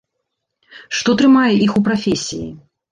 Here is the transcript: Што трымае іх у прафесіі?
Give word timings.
Што 1.01 1.17
трымае 1.21 1.53
іх 1.69 1.81
у 1.83 1.87
прафесіі? 1.91 2.49